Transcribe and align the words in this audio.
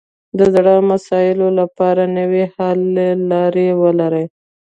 د 0.37 0.39
زړو 0.53 0.75
مسایلو 0.91 1.47
لپاره 1.59 2.03
نوې 2.17 2.43
حل 2.55 2.81
لارې 3.31 3.67
ولري 3.81 4.25